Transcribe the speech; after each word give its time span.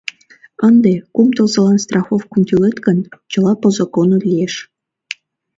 Ынде 0.67 0.93
кум 1.13 1.27
тылзылан 1.35 1.77
страховкым 1.85 2.41
тӱлет 2.47 2.77
гын, 2.85 2.99
чыла 3.31 3.53
«по 3.61 3.67
закону» 3.79 4.15
лиеш. 4.25 4.53